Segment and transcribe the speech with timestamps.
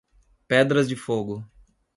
[0.47, 1.45] Pedras de Fogo